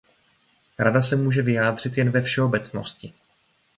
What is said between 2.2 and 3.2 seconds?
všeobecnosti.